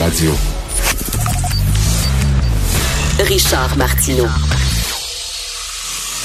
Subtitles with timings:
[0.00, 0.32] Radio.
[3.18, 4.26] Richard Martineau.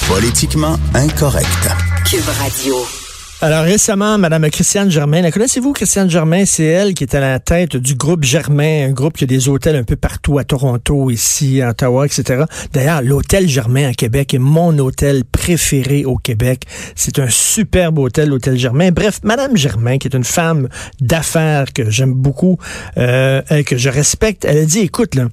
[0.07, 1.67] Politiquement incorrect.
[2.05, 3.04] Cube Radio.
[3.41, 6.45] Alors récemment, Madame Christiane Germain, la connaissez-vous, Christiane Germain?
[6.45, 9.49] C'est elle qui est à la tête du groupe Germain, un groupe qui a des
[9.49, 12.45] hôtels un peu partout à Toronto, ici, à Ottawa, etc.
[12.71, 16.63] D'ailleurs, l'hôtel Germain à Québec est mon hôtel préféré au Québec.
[16.95, 18.91] C'est un superbe hôtel, l'hôtel Germain.
[18.91, 20.69] Bref, Madame Germain, qui est une femme
[21.01, 22.57] d'affaires que j'aime beaucoup,
[22.97, 25.27] euh, que je respecte, elle a dit, écoute, là,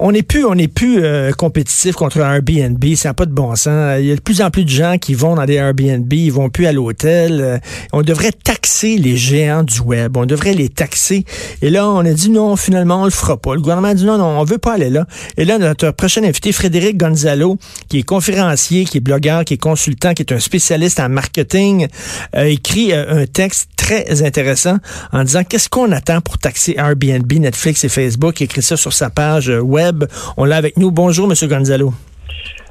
[0.00, 2.82] on n'est plus, on n'est plus euh, compétitif contre Airbnb.
[2.94, 3.98] Ça n'a pas de bon sens.
[3.98, 6.30] Il y a de plus en plus de gens qui vont dans des Airbnb, ils
[6.30, 7.40] vont plus à l'hôtel.
[7.40, 7.58] Euh,
[7.92, 10.16] on devrait taxer les géants du web.
[10.16, 11.24] On devrait les taxer.
[11.62, 13.54] Et là, on a dit non, finalement, on le fera pas.
[13.54, 15.06] Le gouvernement a dit non, non, on veut pas aller là.
[15.36, 19.58] Et là, notre prochain invité, Frédéric Gonzalo, qui est conférencier, qui est blogueur, qui est
[19.58, 21.88] consultant, qui est un spécialiste en marketing,
[22.32, 24.76] a écrit euh, un texte très intéressant
[25.12, 28.40] en disant qu'est-ce qu'on attend pour taxer Airbnb, Netflix et Facebook.
[28.40, 29.87] Il écrit ça sur sa page web
[30.36, 30.90] on l'a avec nous.
[30.90, 31.48] Bonjour, M.
[31.48, 31.92] Gonzalo.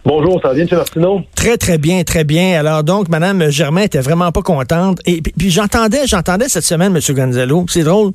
[0.06, 0.78] Bonjour, ça va bien, M.
[0.78, 1.22] Martineau?
[1.48, 2.60] Très, très bien, très bien.
[2.60, 5.00] Alors donc, Mme Germain était vraiment pas contente.
[5.06, 7.16] Et puis, j'entendais, j'entendais cette semaine, M.
[7.16, 8.12] Gonzalo, c'est drôle,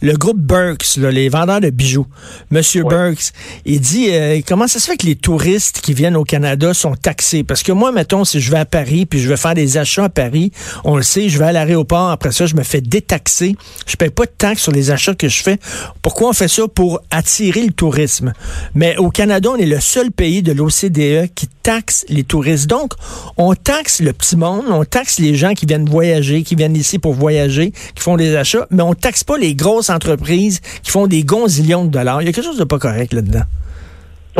[0.00, 2.06] le groupe Burks, les vendeurs de bijoux,
[2.52, 2.62] M.
[2.88, 3.32] Burks,
[3.64, 6.94] il dit euh, comment ça se fait que les touristes qui viennent au Canada sont
[6.94, 7.42] taxés?
[7.42, 10.04] Parce que moi, mettons, si je vais à Paris, puis je vais faire des achats
[10.04, 10.52] à Paris,
[10.84, 13.56] on le sait, je vais à l'aéroport, après ça, je me fais détaxer.
[13.88, 15.58] Je paye pas de taxes sur les achats que je fais.
[16.00, 16.68] Pourquoi on fait ça?
[16.72, 18.32] Pour attirer le tourisme?
[18.76, 22.66] Mais au Canada, on est le seul pays de l'OCDE qui taxe les touristes.
[22.66, 22.94] Donc,
[23.36, 26.98] on taxe le petit monde, on taxe les gens qui viennent voyager, qui viennent ici
[26.98, 31.06] pour voyager, qui font des achats, mais on taxe pas les grosses entreprises qui font
[31.06, 32.22] des gonzillions de dollars.
[32.22, 33.42] Il y a quelque chose de pas correct là-dedans.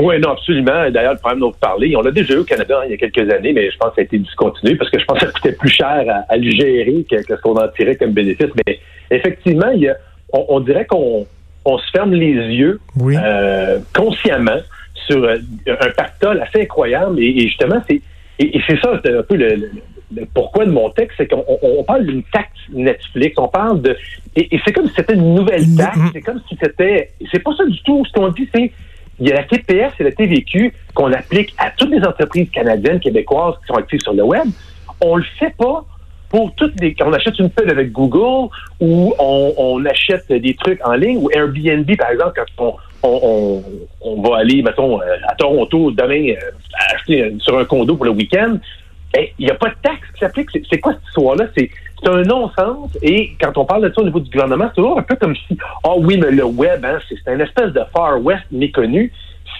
[0.00, 0.90] Oui, non, absolument.
[0.90, 2.94] D'ailleurs, le problème dont vous parlez, on l'a déjà eu au Canada hein, il y
[2.94, 5.18] a quelques années, mais je pense que ça a été discontinué parce que je pense
[5.18, 8.48] que ça coûtait plus cher à, le gérer que, ce qu'on en tirait comme bénéfice.
[8.66, 8.78] Mais
[9.10, 9.98] effectivement, il y a,
[10.32, 11.26] on, dirait qu'on
[11.66, 14.60] on se ferme les yeux euh, consciemment
[15.08, 15.36] sur euh,
[15.66, 17.20] un pactole assez incroyable.
[17.20, 18.00] Et, justement, c'est
[18.38, 19.70] et, c'est ça un peu le,
[20.34, 23.96] pourquoi de mon texte, c'est qu'on parle d'une taxe Netflix, on parle de
[24.36, 27.64] et, c'est comme si c'était une nouvelle taxe, c'est comme si c'était c'est pas ça
[27.64, 28.04] du tout.
[28.06, 28.72] Ce qu'on dit, c'est
[29.20, 33.00] il y a la TPS et la TVQ qu'on applique à toutes les entreprises canadiennes,
[33.00, 34.46] québécoises qui sont actives sur le web.
[35.00, 35.84] On le fait pas
[36.30, 36.94] pour toutes les.
[36.94, 38.50] Quand on achète une pub avec Google
[38.80, 43.62] ou on, on, achète des trucs en ligne ou Airbnb, par exemple, quand on, on,
[44.00, 48.12] on, va aller, mettons, euh, à Toronto demain euh, acheter sur un condo pour le
[48.12, 48.58] week-end,
[49.16, 50.50] eh, il n'y a pas de taxe qui s'applique.
[50.70, 51.46] C'est quoi cette histoire-là?
[51.56, 51.70] C'est
[52.06, 52.96] un non-sens.
[53.02, 55.34] Et quand on parle de ça au niveau du gouvernement, c'est toujours un peu comme
[55.34, 59.12] si, ah oh oui, mais le web, hein, c'est un espèce de Far West méconnu.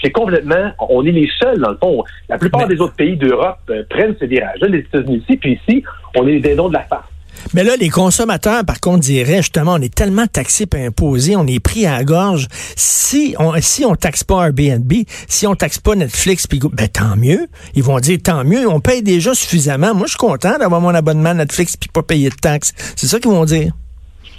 [0.02, 2.04] C'est complètement, on est les seuls, dans le fond.
[2.28, 5.82] La plupart des autres pays d'Europe euh, prennent ce virage-là, les États-Unis ici, puis ici,
[6.16, 7.08] on est les dindons de la farce.
[7.54, 11.46] Mais là, les consommateurs, par contre, diraient justement, on est tellement taxés et imposés, on
[11.46, 12.48] est pris à la gorge.
[12.76, 14.92] Si on si on taxe pas Airbnb,
[15.28, 17.46] si on taxe pas Netflix, puis ben tant mieux.
[17.74, 19.94] Ils vont dire tant mieux, on paye déjà suffisamment.
[19.94, 22.72] Moi, je suis content d'avoir mon abonnement Netflix puis pas payer de taxes.
[22.96, 23.72] C'est ça qu'ils vont dire.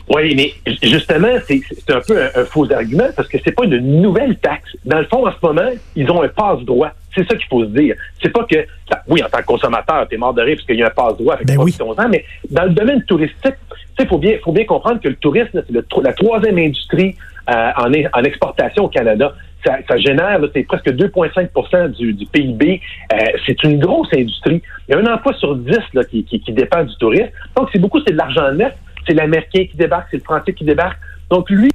[0.09, 4.37] Oui, mais justement, c'est un peu un, faux argument parce que c'est pas une nouvelle
[4.37, 4.75] taxe.
[4.83, 6.91] Dans le fond, en ce moment, ils ont un passe-droit.
[7.13, 7.95] C'est ça qu'il faut se dire.
[8.21, 8.65] C'est pas que,
[9.07, 11.35] oui, en tant que consommateur, t'es mort de rire parce qu'il y a un passe-droit
[11.35, 11.75] avec ben oui.
[11.79, 13.55] ans, mais dans le domaine touristique,
[13.99, 17.15] il faut bien, faut bien comprendre que le tourisme, c'est la troisième industrie
[17.49, 19.33] euh, en, en, exportation au Canada.
[19.65, 22.81] Ça, ça génère, c'est presque 2,5 du, du, PIB.
[23.11, 24.61] Euh, c'est une grosse industrie.
[24.87, 27.29] Il y a un emploi sur dix là, qui, qui, qui dépend du tourisme.
[27.57, 28.73] Donc, c'est beaucoup, c'est de l'argent net
[29.09, 30.99] c'est l'Américain qui débarque, c'est le Français qui débarque.
[31.29, 31.71] Donc, lui,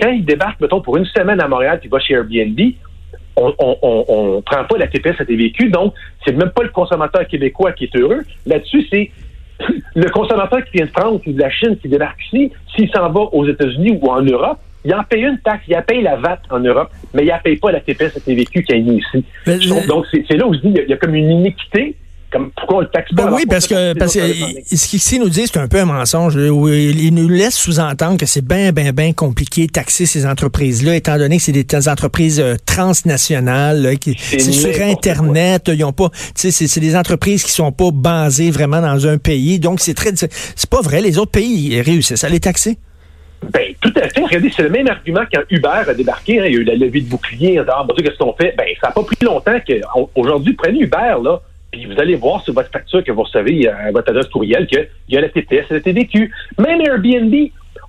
[0.00, 2.58] quand il débarque, mettons, pour une semaine à Montréal, il va chez Airbnb,
[3.36, 5.94] on on, prend pas la TPS à TVQ, donc
[6.24, 8.22] c'est même pas le consommateur québécois qui est heureux.
[8.46, 9.10] Là-dessus, c'est
[9.94, 13.08] le consommateur qui vient de France ou de la Chine qui débarque ici, s'il s'en
[13.10, 16.16] va aux États-Unis ou en Europe, il en paye une taxe, il en paye la
[16.16, 19.24] VAT en Europe, mais il en paye pas la TPS à TVQ qui est ici.
[19.86, 21.96] Donc, c'est là où je dis, il y a comme une iniquité
[22.30, 23.24] pourquoi on le taxe pas?
[23.24, 26.34] Ben oui, parce que, parce que ce qu'ici nous dit, c'est un peu un mensonge.
[26.34, 31.16] Il nous laisse sous-entendre que c'est bien, bien, bien compliqué de taxer ces entreprises-là, étant
[31.16, 36.50] donné que c'est des entreprises euh, transnationales, qui c'est sur Internet, ils ont pas, tu
[36.50, 39.58] sais, c'est des entreprises qui sont pas basées vraiment dans un pays.
[39.58, 41.00] Donc, c'est très, c'est pas vrai.
[41.00, 42.78] Les autres pays réussissent à les taxer.
[43.52, 44.20] Ben, tout à fait.
[44.20, 46.40] Regardez, c'est le même argument quand Uber a débarqué.
[46.40, 47.60] Hein, il y a eu la levée de bouclier.
[47.68, 48.54] Ah, bon qu'est-ce qu'on fait?
[48.56, 51.40] Ben, ça n'a pas pris longtemps qu'aujourd'hui, prenez Uber, là,
[51.70, 54.88] puis vous allez voir sur votre facture que vous recevez à votre adresse courriel qu'il
[55.08, 56.32] y a la TPS et la TVQ.
[56.58, 57.34] Même Airbnb,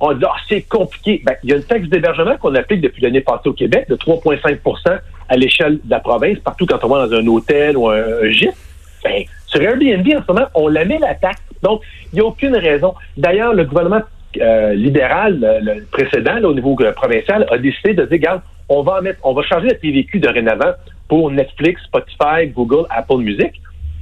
[0.02, 1.22] on dit, ah, c'est compliqué.
[1.26, 3.96] Ben, il y a une taxe d'hébergement qu'on applique depuis l'année passée au Québec de
[3.96, 5.00] 3,5%
[5.30, 8.56] à l'échelle de la province, partout quand on va dans un hôtel ou un, gîte.
[9.04, 11.42] Ben, sur Airbnb, en ce moment, on la met la taxe.
[11.62, 12.94] Donc, il n'y a aucune raison.
[13.18, 14.02] D'ailleurs, le gouvernement
[14.40, 19.02] euh, libéral, le, précédent, au niveau euh, provincial, a décidé de dire, regarde, on va
[19.02, 20.74] mettre, on va changer la TVQ dorénavant
[21.08, 23.60] pour Netflix, Spotify, Google, Apple Music.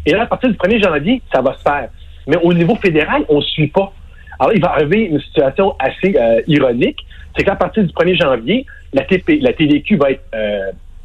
[0.08, 1.90] Et là, à partir du 1er janvier, ça va se faire.
[2.26, 3.94] Mais au niveau fédéral, on ne suit pas.
[4.40, 7.06] Alors, il va arriver une situation assez euh, ironique.
[7.38, 10.24] C'est qu'à partir du 1er janvier, la, TVQ va être,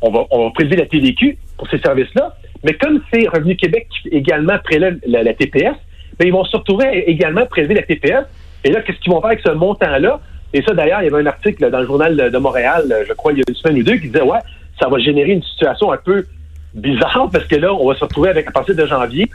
[0.01, 2.35] on, va, on va prélever la TVQ pour ces services-là.
[2.65, 5.75] Mais comme c'est Revenu Québec qui également prélève la, TPS,
[6.19, 8.25] ben, ils vont se retrouver également prélever la TPS
[8.65, 10.21] et là, qu'est-ce qu'ils vont faire avec ce montant-là?
[10.53, 13.33] Et ça, d'ailleurs, il y avait un article dans le journal de Montréal, je crois,
[13.33, 14.39] il y a une semaine ou deux, qui disait, ouais,
[14.81, 16.27] ça va générer une situation un peu
[16.75, 19.29] bizarre parce que là, on va se retrouver avec, à partir de janvier,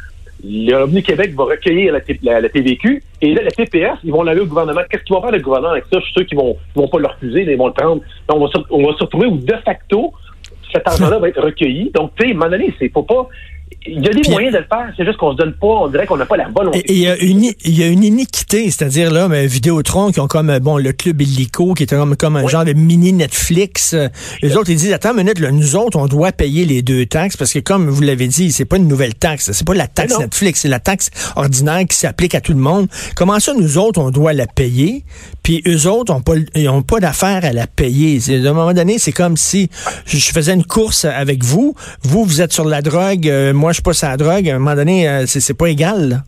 [0.44, 2.00] le Revenu Québec va recueillir la,
[2.50, 4.82] TVQ et là, la TPS, ils vont l'aller au gouvernement.
[4.90, 6.00] Qu'est-ce qu'ils vont faire le gouvernement avec ça?
[6.00, 8.02] Je suis sûr qu'ils vont, vont pas le refuser, ils vont le prendre.
[8.28, 10.14] Donc, on va se, on va se retrouver où, de facto,
[10.72, 11.92] cet argent-là va être recueilli.
[11.92, 13.28] Donc, tu sais, à un moment donné, c'est faut pas
[13.88, 15.88] il y a des moyens de le faire, c'est juste qu'on se donne pas, on
[15.88, 16.84] dirait qu'on n'a pas la volonté.
[16.88, 20.28] Il y a une, il y a une iniquité, c'est-à-dire là, mais Vidéotron qui ont
[20.28, 23.96] comme bon le club illico qui est comme, comme un genre de mini Netflix.
[24.42, 27.06] Les autres ils disent attends une minute, là, nous autres on doit payer les deux
[27.06, 29.88] taxes parce que comme vous l'avez dit, c'est pas une nouvelle taxe, c'est pas la
[29.88, 32.88] taxe Netflix, c'est la taxe ordinaire qui s'applique à tout le monde.
[33.16, 35.04] Comment ça nous autres on doit la payer?
[35.44, 38.20] Puis eux autres ont pas ils ont pas d'affaire à la payer.
[38.30, 39.70] À un moment donné, c'est comme si
[40.06, 43.82] je faisais une course avec vous, vous vous êtes sur la drogue, euh, moi je
[43.82, 46.24] passe à la drogue, à un moment donné, euh, c'est pas égal.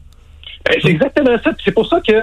[0.66, 1.52] Ben, c'est exactement ça.
[1.64, 2.14] C'est pour ça que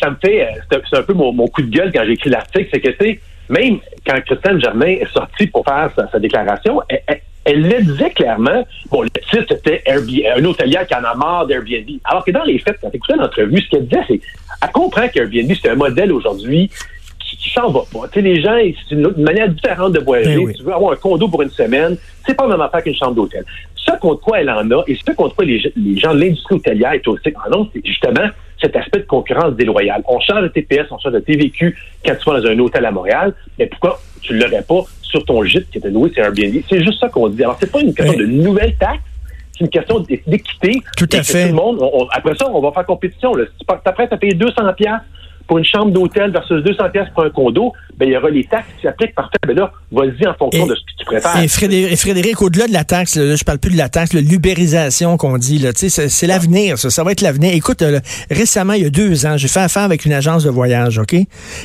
[0.00, 0.46] ça me fait.
[0.46, 2.68] Euh, c'est un peu mon, coup de gueule quand j'ai écrit l'article.
[2.72, 7.82] C'est que, c'est même quand Christiane Germain est sortie pour faire sa, déclaration, elle, le
[7.82, 8.66] disait clairement.
[8.90, 11.98] Bon, le titre, c'était un hôtelier qui en a marre d'Airbnb.
[12.04, 14.20] Alors que dans les faits, quand tu écoutais l'entrevue, ce qu'elle disait, c'est
[14.60, 16.70] elle comprend qu'Airbnb, c'est un modèle aujourd'hui
[17.18, 18.08] qui, s'en va pas.
[18.08, 18.56] Tu sais, les gens,
[18.88, 20.44] c'est une, manière différente de voyager.
[20.44, 21.96] Ben tu veux avoir un condo pour une semaine,
[22.26, 23.44] c'est pas la même affaire qu'une chambre d'hôtel.
[23.88, 26.92] Ce contre quoi elle en a, et ce contre quoi les, gens de l'industrie hôtelière
[26.92, 28.28] est aussi en ont, c'est justement
[28.60, 30.02] cet aspect de concurrence déloyale.
[30.08, 32.90] On change de TPS, on change de TVQ quand tu vas dans un hôtel à
[32.90, 36.60] Montréal, mais pourquoi tu ne l'aurais pas sur ton gîte qui était loué c'est Airbnb?
[36.68, 37.42] C'est juste ça qu'on dit.
[37.42, 39.02] Alors, c'est pas une question de nouvelle taxe,
[39.52, 40.82] c'est une question d'équité.
[40.96, 41.48] Tout à fait.
[41.48, 41.82] Tout le monde,
[42.12, 43.34] après ça, on va faire compétition.
[43.34, 43.44] Là.
[43.46, 44.54] Si tu es prêt à payer 200
[45.48, 48.44] pour une chambre d'hôtel versus 200 pièces pour un condo, ben il y aura les
[48.44, 49.38] taxes qui s'appliquent parfait.
[49.46, 51.42] Ben là, vas-y en fonction de ce que tu préfères.
[51.42, 55.38] Et Frédéric, au-delà de la taxe, là, je parle plus de la taxe, l'ubérisation qu'on
[55.38, 57.54] dit, là, c'est l'avenir, ça, ça va être l'avenir.
[57.54, 57.82] Écoute,
[58.30, 61.16] récemment, il y a deux ans, j'ai fait affaire avec une agence de voyage, OK?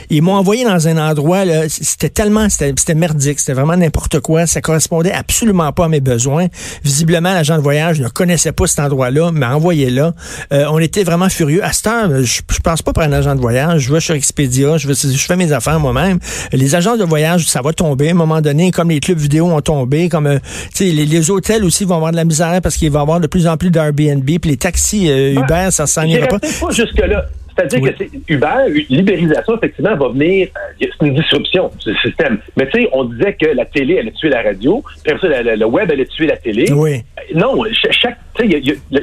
[0.10, 4.62] Ils m'ont envoyé dans un endroit, c'était tellement, c'était merdique, c'était vraiment n'importe quoi, ça
[4.62, 6.48] correspondait absolument pas à mes besoins.
[6.84, 10.14] Visiblement, l'agent de voyage ne connaissait pas cet endroit-là, m'a envoyé là.
[10.54, 11.64] Euh, on était vraiment furieux.
[11.64, 14.16] À cette heure, je, je pense pas pour un agent de voyage je vais sur
[14.16, 16.20] Expedia, je, je fais mes affaires moi-même.
[16.52, 19.48] Les agences de voyage, ça va tomber à un moment donné, comme les clubs vidéo
[19.48, 20.40] ont tombé, comme euh,
[20.80, 23.28] les, les hôtels aussi vont avoir de la misère parce qu'il va y avoir de
[23.28, 26.40] plus en plus d'Airbnb, puis les taxis euh, Uber, ça s'en ira pas.
[26.40, 27.26] pas jusque-là.
[27.56, 28.04] C'est-à-dire que
[28.34, 30.48] Uber, libérisation, effectivement, va venir.
[30.56, 32.40] Euh, c'est une disruption du système.
[32.58, 35.42] Mais tu sais, on disait que la télé allait tuer la radio, puis après ça,
[35.44, 36.72] le web allait tuer la télé.
[36.72, 37.04] Oui.
[37.36, 38.18] non, chaque,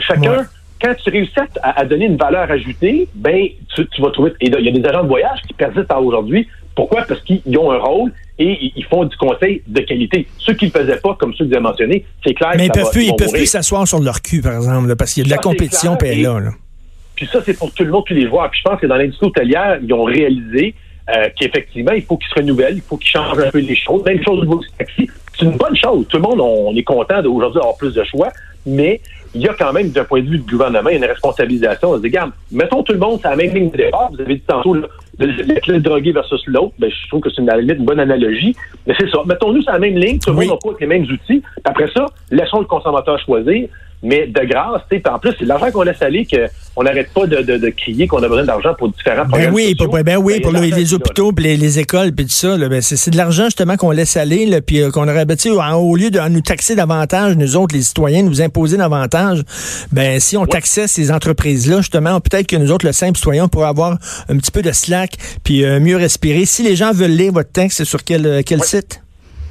[0.01, 0.47] chacun
[0.81, 4.33] quand tu réussis à, donner une valeur ajoutée, ben tu, vas trouver.
[4.41, 6.49] Et il y a des agents de voyage qui persistent à aujourd'hui.
[6.75, 7.03] Pourquoi?
[7.03, 10.27] Parce qu'ils ont un rôle et ils font du conseil de qualité.
[10.39, 12.53] Ceux qui ne le faisaient pas, comme ceux que vous avez mentionnés, c'est clair.
[12.57, 15.25] Mais ils peuvent plus, ils peuvent plus s'asseoir sur leur cul, par exemple, parce qu'il
[15.25, 16.41] y a de la compétition, puis là,
[17.17, 18.51] Puis ça, c'est pour tout le monde, tous les joueurs.
[18.51, 20.75] Puis je pense que dans l'industrie hôtelière, ils ont réalisé
[21.15, 24.05] euh, qu'effectivement, il faut qu'ils se renouvellent, il faut qu'ils changent un peu les choses.
[24.05, 25.11] Même chose au niveau du taxi.
[25.37, 26.07] C'est une bonne chose.
[26.09, 28.29] Tout le monde, on, est content d'aujourd'hui d'avoir plus de choix,
[28.65, 29.01] mais
[29.35, 31.91] il y a quand même, d'un point de vue du gouvernement, une responsabilisation.
[31.91, 34.11] On se dit, regarde, mettons tout le monde sur la même ligne de départ.
[34.13, 36.73] Vous avez dit tantôt, le, le, drogué versus l'autre.
[36.79, 38.57] Ben, je trouve que c'est une, une bonne analogie.
[38.87, 39.19] Mais c'est ça.
[39.25, 40.19] Mettons-nous sur la même ligne.
[40.19, 41.43] Tout le monde n'a pas les mêmes outils.
[41.65, 43.69] Après ça, laissons le consommateur choisir.
[44.03, 46.27] Mais de grâce, tu en plus, c'est l'argent qu'on laisse aller
[46.75, 49.75] qu'on n'arrête pas de, de, de crier qu'on a besoin d'argent pour différents ben oui,
[49.75, 52.57] pour, ben oui, pour les, hôpitaux, puis les, écoles, puis tout ça.
[52.57, 55.37] ben c'est de l'argent justement qu'on laisse aller, là, puis euh, qu'on aurait, ben,
[55.75, 59.43] au lieu de nous taxer davantage, nous autres, les citoyens, nous imposer davantage,
[59.93, 63.69] ben si on taxait ces entreprises-là, justement, peut-être que nous autres, le simple citoyen, pourrait
[63.69, 66.47] avoir un petit peu de slack, puis euh, mieux respirer.
[66.47, 69.03] Si les gens veulent lire votre texte, c'est sur quel, euh, quel site?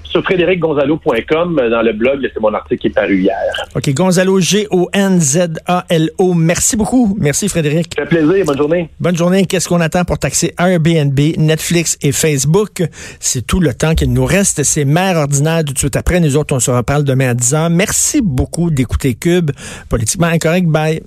[0.09, 3.35] Sur frédéricgonzalo.com, dans le blog, c'est mon article qui est paru hier.
[3.75, 6.33] OK, Gonzalo, G-O-N-Z-A-L-O.
[6.33, 7.15] Merci beaucoup.
[7.19, 7.93] Merci, Frédéric.
[7.95, 8.45] Ça fait plaisir.
[8.45, 8.89] Bonne journée.
[8.99, 9.45] Bonne journée.
[9.45, 12.83] Qu'est-ce qu'on attend pour taxer Airbnb, Netflix et Facebook?
[13.19, 14.63] C'est tout le temps qu'il nous reste.
[14.63, 16.19] C'est mère ordinaire tout de suite après.
[16.19, 17.69] Nous autres, on se reparle demain à 10 h.
[17.69, 19.51] Merci beaucoup d'écouter Cube.
[19.89, 20.67] Politiquement incorrect.
[20.67, 21.01] Bye.